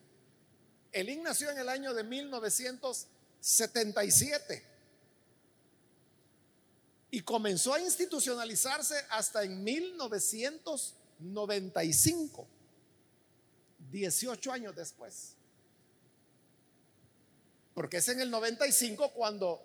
[0.91, 4.75] El IN nació en el año de 1977
[7.11, 12.47] y comenzó a institucionalizarse hasta en 1995,
[13.91, 15.35] 18 años después.
[17.73, 19.61] Porque es en el 95 cuando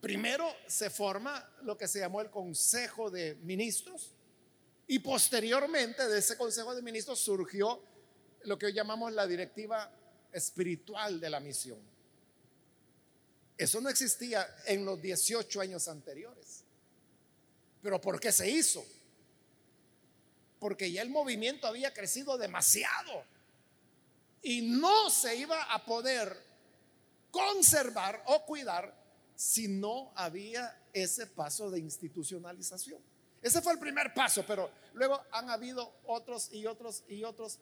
[0.00, 4.13] primero se forma lo que se llamó el Consejo de Ministros
[4.86, 7.82] y posteriormente de ese Consejo de Ministros surgió
[8.42, 9.90] lo que hoy llamamos la directiva
[10.32, 11.78] espiritual de la misión.
[13.56, 16.64] Eso no existía en los 18 años anteriores.
[17.80, 18.84] Pero ¿por qué se hizo?
[20.58, 23.24] Porque ya el movimiento había crecido demasiado
[24.42, 26.36] y no se iba a poder
[27.30, 28.94] conservar o cuidar
[29.34, 33.00] si no había ese paso de institucionalización.
[33.44, 37.58] Ese fue el primer paso, pero luego han habido otros y otros y otros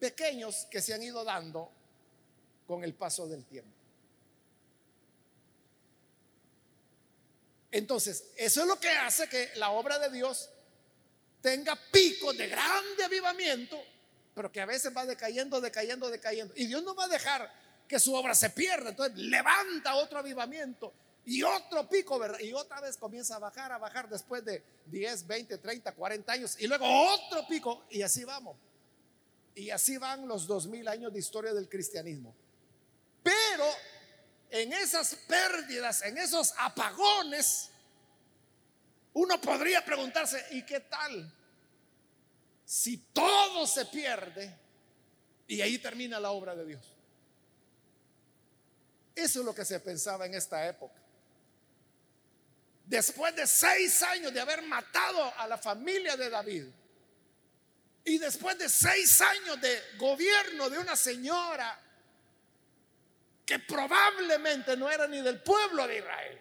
[0.00, 1.70] pequeños que se han ido dando
[2.66, 3.70] con el paso del tiempo.
[7.70, 10.50] Entonces, eso es lo que hace que la obra de Dios
[11.40, 13.80] tenga picos de grande avivamiento,
[14.34, 16.52] pero que a veces va decayendo, decayendo, decayendo.
[16.56, 17.48] Y Dios no va a dejar
[17.86, 18.90] que su obra se pierda.
[18.90, 20.92] Entonces levanta otro avivamiento
[21.26, 22.38] y otro pico, ¿verdad?
[22.38, 26.56] Y otra vez comienza a bajar, a bajar después de 10, 20, 30, 40 años.
[26.60, 28.56] Y luego otro pico y así vamos.
[29.56, 32.32] Y así van los dos mil años de historia del cristianismo.
[33.24, 33.64] Pero
[34.50, 37.70] en esas pérdidas, en esos apagones,
[39.14, 41.34] uno podría preguntarse, ¿y qué tal?
[42.64, 44.56] Si todo se pierde
[45.48, 46.92] y ahí termina la obra de Dios.
[49.16, 51.05] Eso es lo que se pensaba en esta época.
[52.86, 56.66] Después de seis años de haber matado a la familia de David
[58.04, 61.82] y después de seis años de gobierno de una señora
[63.44, 66.40] que probablemente no era ni del pueblo de Israel.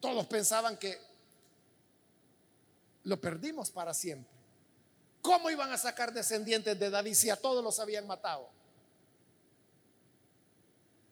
[0.00, 0.98] Todos pensaban que
[3.04, 4.32] lo perdimos para siempre.
[5.20, 8.48] ¿Cómo iban a sacar descendientes de David si a todos los habían matado?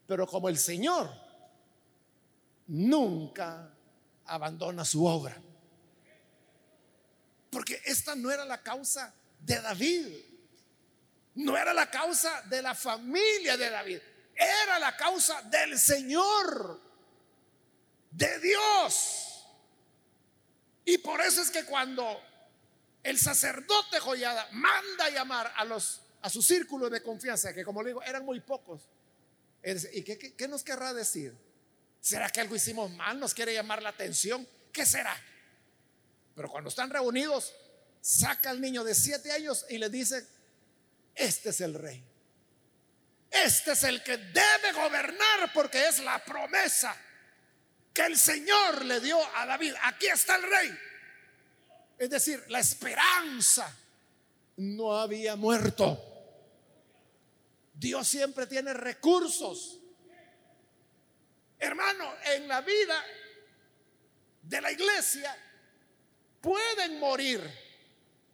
[0.06, 1.29] Pero como el Señor
[2.70, 3.70] nunca
[4.26, 5.37] abandona su obra.
[7.50, 10.06] Porque esta no era la causa de David.
[11.35, 14.00] No era la causa de la familia de David,
[14.35, 16.80] era la causa del Señor,
[18.11, 19.46] de Dios.
[20.85, 22.20] Y por eso es que cuando
[23.02, 27.90] el sacerdote Joyada manda llamar a los a su círculo de confianza, que como le
[27.90, 28.83] digo, eran muy pocos.
[29.92, 31.35] ¿Y qué, qué, nos querrá decir?
[32.00, 33.20] ¿Será que algo hicimos mal?
[33.20, 34.46] ¿Nos quiere llamar la atención?
[34.72, 35.16] ¿Qué será?
[36.34, 37.53] Pero cuando están reunidos,
[38.01, 40.26] saca al niño de siete años y le dice,
[41.14, 42.03] este es el rey.
[43.30, 46.96] Este es el que debe gobernar porque es la promesa
[47.92, 49.74] que el Señor le dio a David.
[49.82, 50.78] Aquí está el rey.
[51.98, 53.76] Es decir, la esperanza
[54.57, 56.03] no había muerto.
[57.74, 59.80] Dios siempre tiene recursos.
[61.61, 63.04] Hermano, en la vida
[64.42, 65.36] de la iglesia
[66.40, 67.40] pueden morir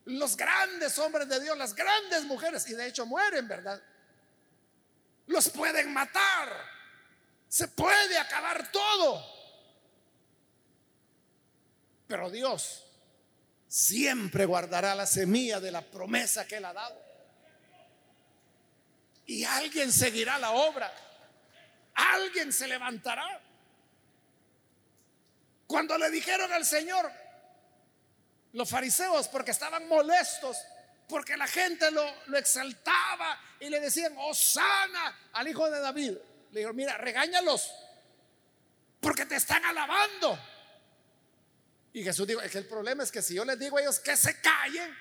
[0.05, 3.83] los grandes hombres de Dios, las grandes mujeres, y de hecho mueren, ¿verdad?
[5.27, 6.49] Los pueden matar,
[7.49, 9.37] se puede acabar todo.
[12.07, 12.87] Pero Dios
[13.67, 17.05] siempre guardará la semilla de la promesa que él ha dado.
[19.27, 20.95] Y alguien seguirá la obra.
[21.97, 23.43] Alguien se levantará.
[25.67, 27.11] Cuando le dijeron al Señor,
[28.53, 30.57] los fariseos, porque estaban molestos,
[31.09, 36.13] porque la gente lo, exaltaba y le decían, Osana al hijo de David.
[36.53, 37.73] Le dijeron, mira, regáñalos,
[39.01, 40.39] porque te están alabando.
[41.93, 44.01] Y Jesús dijo, es que el problema es que si yo les digo a ellos
[44.01, 44.97] que se callen,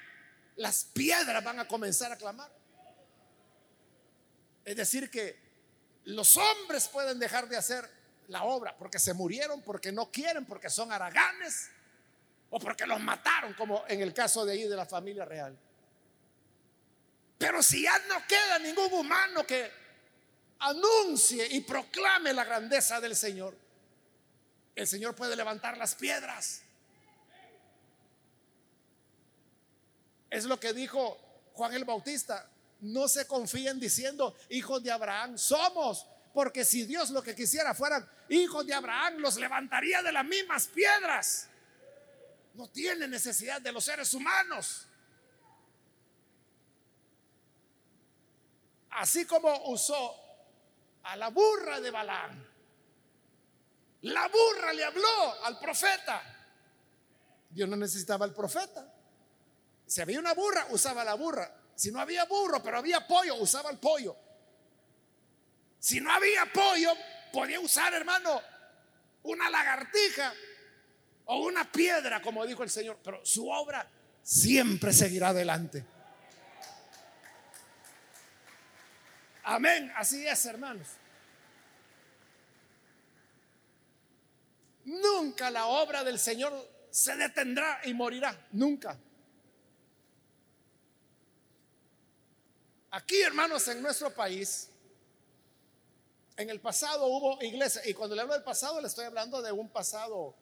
[0.56, 2.50] las piedras van a comenzar a clamar.
[4.64, 5.45] Es decir, que
[6.06, 7.90] los hombres pueden dejar de hacer
[8.28, 11.70] la obra porque se murieron, porque no quieren, porque son haraganes
[12.50, 15.58] o porque los mataron, como en el caso de ahí de la familia real.
[17.38, 19.72] Pero si ya no queda ningún humano que
[20.60, 23.58] anuncie y proclame la grandeza del Señor,
[24.76, 26.62] el Señor puede levantar las piedras.
[30.30, 31.18] Es lo que dijo
[31.54, 32.50] Juan el Bautista.
[32.86, 38.08] No se confíen diciendo hijos de Abraham somos, porque si Dios lo que quisiera fueran
[38.30, 41.48] hijos de Abraham, los levantaría de las mismas piedras.
[42.54, 44.86] No tiene necesidad de los seres humanos.
[48.92, 50.16] Así como usó
[51.04, 52.46] a la burra de Balaam.
[54.04, 56.22] La burra le habló al profeta.
[57.50, 58.94] Dios no necesitaba al profeta.
[59.88, 61.65] Si había una burra, usaba la burra.
[61.76, 64.16] Si no había burro, pero había pollo, usaba el pollo.
[65.80, 66.94] Si no había pollo,
[67.32, 68.42] podía usar, hermano,
[69.24, 70.34] una lagartija
[71.26, 73.00] o una piedra, como dijo el Señor.
[73.04, 73.88] Pero su obra
[74.24, 75.86] siempre seguirá adelante.
[79.44, 79.92] Amén.
[79.96, 80.88] Así es, hermanos.
[84.86, 86.54] Nunca la obra del Señor
[86.90, 88.48] se detendrá y morirá.
[88.52, 88.98] Nunca.
[92.96, 94.70] Aquí, hermanos, en nuestro país,
[96.38, 99.52] en el pasado hubo iglesias, y cuando le hablo del pasado, le estoy hablando de
[99.52, 100.34] un pasado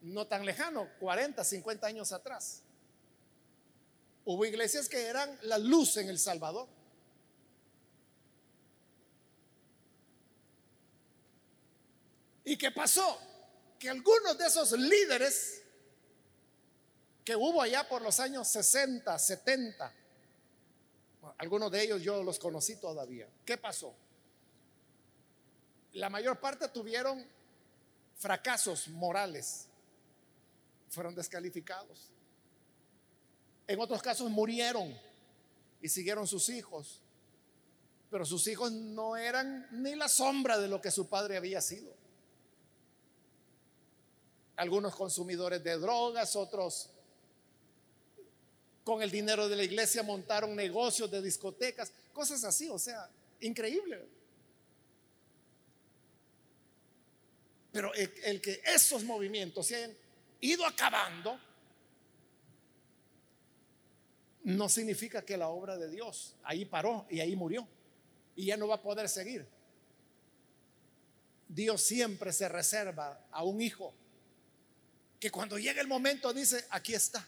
[0.00, 2.62] no tan lejano, 40, 50 años atrás.
[4.24, 6.66] Hubo iglesias que eran la luz en El Salvador.
[12.46, 13.16] ¿Y qué pasó?
[13.78, 15.62] Que algunos de esos líderes
[17.24, 19.99] que hubo allá por los años 60, 70,
[21.38, 23.28] algunos de ellos yo los conocí todavía.
[23.44, 23.94] ¿Qué pasó?
[25.92, 27.24] la mayor parte tuvieron
[28.16, 29.66] fracasos morales,
[30.88, 32.10] fueron descalificados.
[33.66, 34.96] En otros casos murieron
[35.80, 37.00] y siguieron sus hijos,
[38.10, 41.94] pero sus hijos no eran ni la sombra de lo que su padre había sido.
[44.56, 46.90] Algunos consumidores de drogas, otros
[48.84, 53.08] con el dinero de la iglesia montaron negocios de discotecas, cosas así, o sea,
[53.40, 54.00] increíble.
[57.72, 59.96] Pero el, que esos movimientos se hayan
[60.40, 61.38] ido acabando
[64.42, 67.68] no significa que la obra de Dios ahí paró y ahí murió
[68.34, 69.46] y ya no va a poder seguir.
[71.46, 73.92] Dios siempre se reserva a un hijo
[75.20, 77.26] que cuando llegue el momento dice, aquí está.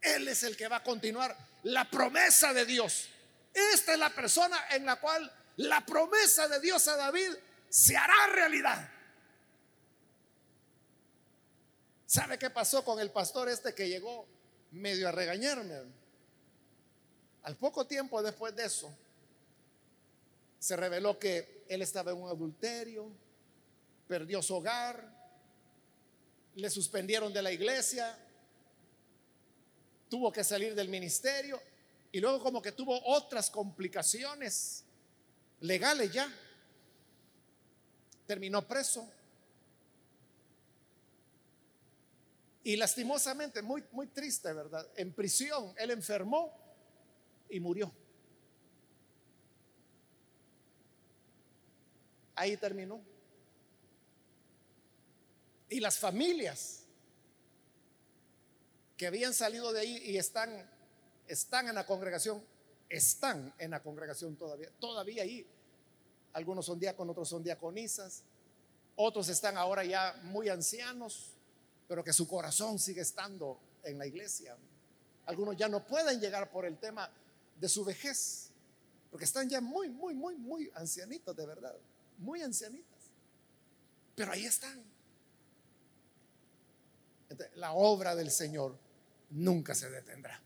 [0.00, 3.08] Él es el que va a continuar la promesa de Dios.
[3.52, 7.30] Esta es la persona en la cual la promesa de Dios a David
[7.68, 8.90] se hará realidad.
[12.06, 14.26] ¿Sabe qué pasó con el pastor este que llegó
[14.72, 15.74] medio a regañarme?
[17.42, 18.92] Al poco tiempo después de eso,
[20.58, 23.10] se reveló que él estaba en un adulterio,
[24.08, 25.08] perdió su hogar,
[26.54, 28.18] le suspendieron de la iglesia,
[30.10, 31.58] tuvo que salir del ministerio
[32.12, 34.84] y luego como que tuvo otras complicaciones
[35.60, 36.30] legales ya
[38.26, 39.08] terminó preso.
[42.62, 44.86] Y lastimosamente, muy, muy triste, ¿verdad?
[44.96, 46.52] En prisión, él enfermó
[47.48, 47.90] y murió.
[52.34, 53.00] Ahí terminó.
[55.68, 56.79] Y las familias
[59.00, 60.50] que habían salido de ahí y están,
[61.26, 62.44] están en la congregación,
[62.86, 65.46] están en la congregación todavía, todavía ahí
[66.34, 68.24] algunos son diáconos, otros son diaconisas,
[68.96, 71.30] otros están ahora ya muy ancianos,
[71.88, 74.54] pero que su corazón sigue estando en la iglesia.
[75.24, 77.10] Algunos ya no pueden llegar por el tema
[77.58, 78.50] de su vejez,
[79.10, 81.74] porque están ya muy, muy, muy, muy ancianitos de verdad,
[82.18, 83.00] muy ancianitas.
[84.14, 84.84] Pero ahí están.
[87.54, 88.89] La obra del Señor
[89.30, 90.40] nunca se detendrá.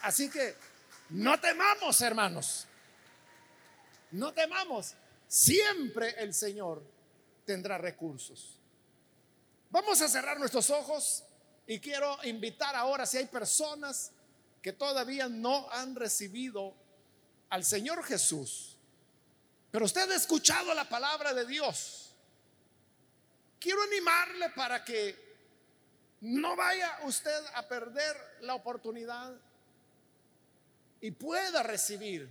[0.00, 0.54] Así que
[1.10, 2.66] no temamos, hermanos.
[4.10, 4.94] No temamos.
[5.26, 6.82] Siempre el Señor
[7.44, 8.58] tendrá recursos.
[9.70, 11.24] Vamos a cerrar nuestros ojos
[11.66, 14.12] y quiero invitar ahora si hay personas
[14.62, 16.74] que todavía no han recibido
[17.50, 18.76] al Señor Jesús,
[19.70, 22.14] pero usted ha escuchado la palabra de Dios.
[23.58, 25.23] Quiero animarle para que
[26.24, 29.34] no vaya usted a perder la oportunidad
[31.02, 32.30] y pueda recibir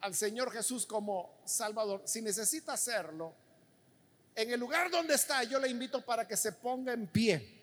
[0.00, 2.02] al Señor Jesús como Salvador.
[2.04, 3.32] Si necesita hacerlo,
[4.34, 7.62] en el lugar donde está, yo le invito para que se ponga en pie.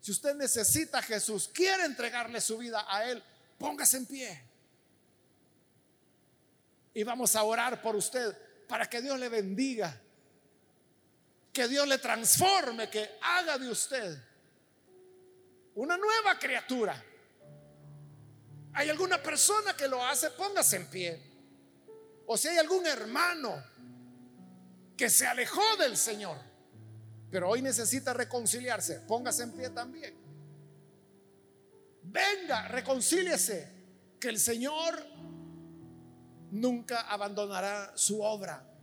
[0.00, 3.22] Si usted necesita a Jesús, quiere entregarle su vida a Él,
[3.58, 4.44] póngase en pie.
[6.94, 10.00] Y vamos a orar por usted para que Dios le bendiga,
[11.56, 14.22] que Dios le transforme, que haga de usted
[15.76, 17.02] una nueva criatura.
[18.74, 20.32] ¿Hay alguna persona que lo hace?
[20.32, 21.22] Póngase en pie.
[22.26, 23.64] O si hay algún hermano
[24.98, 26.36] que se alejó del Señor,
[27.30, 30.14] pero hoy necesita reconciliarse, póngase en pie también.
[32.02, 33.72] Venga, reconcíliese,
[34.20, 35.02] que el Señor
[36.50, 38.75] nunca abandonará su obra.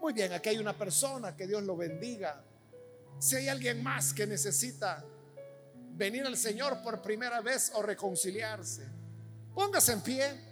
[0.00, 2.42] Muy bien, aquí hay una persona, que Dios lo bendiga.
[3.18, 5.04] Si hay alguien más que necesita
[5.92, 8.88] venir al Señor por primera vez o reconciliarse,
[9.54, 10.50] póngase en pie.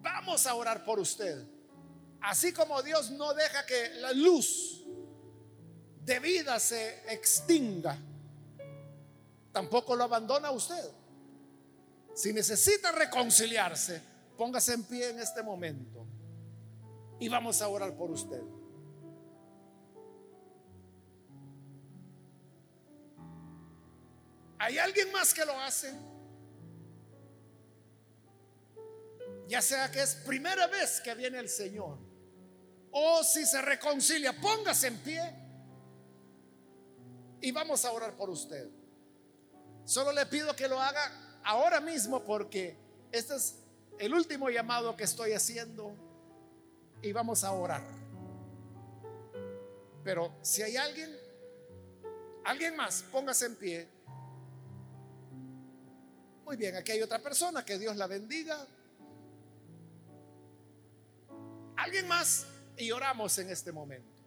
[0.00, 1.44] Vamos a orar por usted.
[2.20, 4.84] Así como Dios no deja que la luz
[6.04, 7.98] de vida se extinga,
[9.50, 10.88] tampoco lo abandona usted.
[12.14, 16.06] Si necesita reconciliarse, póngase en pie en este momento
[17.18, 18.40] y vamos a orar por usted.
[24.60, 25.92] ¿Hay alguien más que lo hace?
[29.48, 31.98] Ya sea que es primera vez que viene el Señor
[32.92, 35.34] o si se reconcilia, póngase en pie
[37.40, 38.68] y vamos a orar por usted.
[39.84, 42.76] Solo le pido que lo haga ahora mismo porque
[43.10, 43.57] este es
[43.98, 45.92] el último llamado que estoy haciendo
[47.02, 47.82] y vamos a orar.
[50.04, 51.16] Pero si hay alguien,
[52.44, 53.88] alguien más, póngase en pie.
[56.44, 58.66] Muy bien, aquí hay otra persona, que Dios la bendiga.
[61.76, 62.46] ¿Alguien más?
[62.76, 64.18] Y oramos en este momento.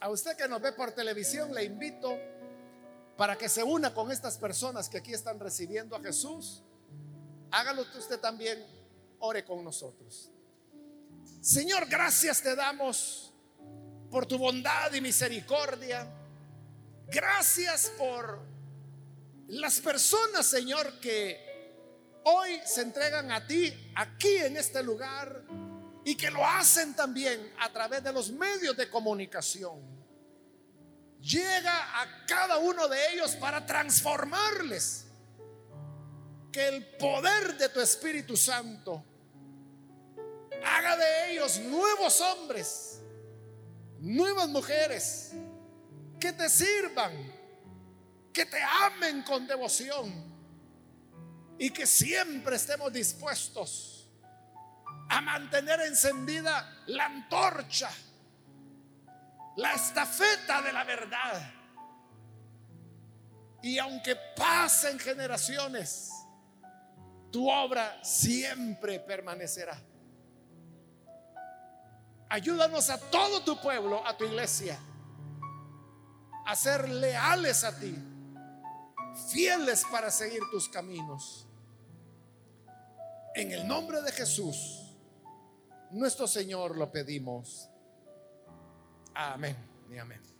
[0.00, 2.18] A usted que nos ve por televisión, le invito
[3.16, 6.62] para que se una con estas personas que aquí están recibiendo a Jesús.
[7.50, 8.64] Hágalo usted también,
[9.18, 10.30] ore con nosotros.
[11.40, 13.32] Señor, gracias te damos
[14.10, 16.06] por tu bondad y misericordia.
[17.08, 18.40] Gracias por
[19.48, 21.74] las personas, Señor, que
[22.24, 25.44] hoy se entregan a ti aquí en este lugar
[26.04, 29.91] y que lo hacen también a través de los medios de comunicación.
[31.22, 35.06] Llega a cada uno de ellos para transformarles.
[36.50, 39.02] Que el poder de tu Espíritu Santo
[40.64, 43.00] haga de ellos nuevos hombres,
[44.00, 45.32] nuevas mujeres,
[46.20, 47.12] que te sirvan,
[48.32, 50.32] que te amen con devoción
[51.58, 54.08] y que siempre estemos dispuestos
[55.08, 57.90] a mantener encendida la antorcha,
[59.56, 61.52] la estafeta de la verdad.
[63.62, 66.10] Y aunque pasen generaciones,
[67.30, 69.80] tu obra siempre permanecerá.
[72.28, 74.78] Ayúdanos a todo tu pueblo, a tu iglesia,
[76.46, 77.94] a ser leales a ti,
[79.30, 81.46] fieles para seguir tus caminos.
[83.34, 84.96] En el nombre de Jesús,
[85.90, 87.71] nuestro Señor, lo pedimos.
[89.14, 89.56] Amén
[89.90, 90.31] y amén.